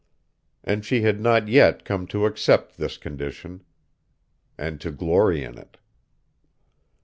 [0.63, 3.61] And she had not yet come to accept this condition,
[4.57, 5.77] and to glory in it.